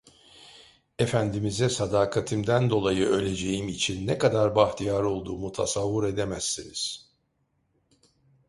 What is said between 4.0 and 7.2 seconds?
ne kadar bahtiyar olduğumu tasavvur edemezsiniz.